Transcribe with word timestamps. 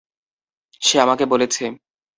সে 0.81 0.95
আমাকে 0.99 1.25
বলেছে। 1.25 1.63